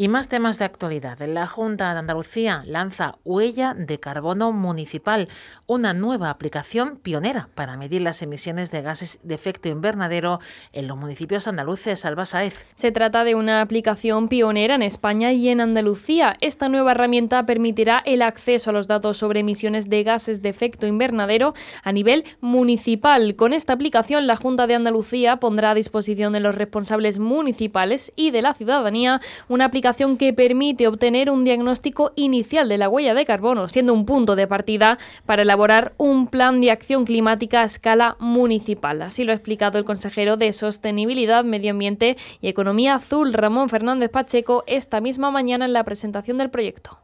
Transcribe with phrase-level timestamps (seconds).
[0.00, 1.18] Y más temas de actualidad.
[1.18, 5.28] La Junta de Andalucía lanza Huella de Carbono Municipal,
[5.66, 10.40] una nueva aplicación pionera para medir las emisiones de gases de efecto invernadero
[10.72, 12.06] en los municipios andaluces.
[12.06, 12.64] Alba Saez.
[12.72, 16.34] Se trata de una aplicación pionera en España y en Andalucía.
[16.40, 20.86] Esta nueva herramienta permitirá el acceso a los datos sobre emisiones de gases de efecto
[20.86, 21.52] invernadero
[21.84, 23.36] a nivel municipal.
[23.36, 28.30] Con esta aplicación, la Junta de Andalucía pondrá a disposición de los responsables municipales y
[28.30, 33.24] de la ciudadanía una aplicación que permite obtener un diagnóstico inicial de la huella de
[33.24, 38.16] carbono, siendo un punto de partida para elaborar un plan de acción climática a escala
[38.20, 39.02] municipal.
[39.02, 44.10] Así lo ha explicado el consejero de Sostenibilidad, Medio Ambiente y Economía Azul, Ramón Fernández
[44.10, 46.98] Pacheco, esta misma mañana en la presentación del proyecto.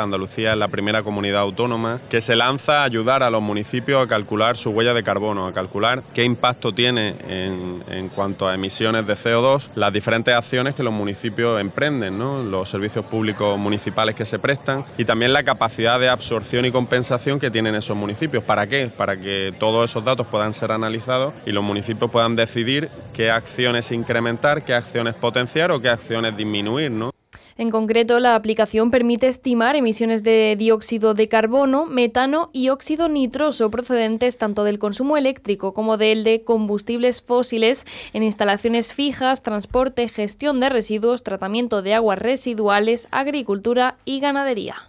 [0.00, 4.08] Andalucía es la primera comunidad autónoma que se lanza a ayudar a los municipios a
[4.08, 9.14] calcular su huella de carbono, a calcular qué impacto tiene en, cuanto a emisiones de
[9.14, 12.18] CO2 las diferentes acciones que los municipios emprenden,
[12.50, 17.38] los servicios públicos municipales que se prestan y también la capacidad de absorción y compensación
[17.38, 18.44] que tienen esos municipios.
[18.44, 18.88] ¿Para qué?
[18.88, 23.92] Para que todos esos datos puedan ser analizados y los municipios puedan decidir qué acciones
[23.92, 26.90] incrementar, qué acciones potenciar o qué acciones disminuir.
[26.90, 27.12] ¿no?
[27.56, 33.70] En concreto, la aplicación permite estimar emisiones de dióxido de carbono, metano y óxido nitroso
[33.70, 40.60] procedentes tanto del consumo eléctrico como del de combustibles fósiles en instalaciones fijas, transporte, gestión
[40.60, 44.88] de residuos, tratamiento de aguas residuales, agricultura y ganadería.